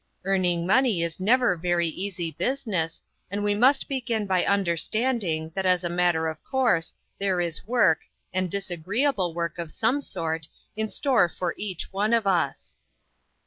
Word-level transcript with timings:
Earning 0.25 0.65
money 0.65 1.03
is 1.03 1.19
never 1.19 1.55
very 1.55 1.87
easy 1.87 2.31
business, 2.31 3.03
and 3.29 3.43
we 3.43 3.53
must 3.53 3.87
begin 3.87 4.25
by 4.25 4.43
understanding, 4.43 5.51
that 5.53 5.63
as 5.63 5.83
a 5.83 5.89
matter 5.89 6.27
of 6.27 6.43
course, 6.43 6.95
there 7.19 7.39
is 7.39 7.67
work, 7.67 7.99
and 8.33 8.49
disagreeable 8.49 9.35
work, 9.35 9.59
of 9.59 9.69
some 9.69 10.01
sort, 10.01 10.47
in 10.75 10.89
store 10.89 11.29
for 11.29 11.53
each 11.55 11.93
one 11.93 12.13
of 12.13 12.25
us." 12.25 12.79